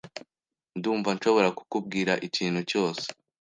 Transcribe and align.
Ndumva 0.77 1.09
nshobora 1.15 1.49
kukubwira 1.57 2.13
ikintu 2.27 2.61
cyose. 2.69 3.05